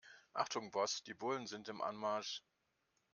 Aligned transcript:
Achtung 0.33 0.71
Boss, 0.71 1.03
die 1.03 1.13
Bullen 1.13 1.45
sind 1.45 1.69
im 1.69 1.79
Anmarsch. 1.79 2.43